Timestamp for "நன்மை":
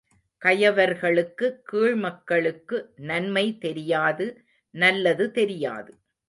3.01-3.45